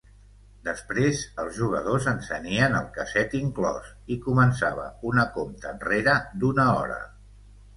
Després, 0.67 1.19
els 1.43 1.51
jugadors 1.59 2.07
encenien 2.11 2.77
el 2.79 2.87
casset 2.97 3.37
inclòs 3.41 3.93
i 4.17 4.19
començava 4.27 4.89
una 5.11 5.27
compta 5.37 5.71
enrere 5.77 6.17
d'una 6.41 6.67
hora. 6.81 6.99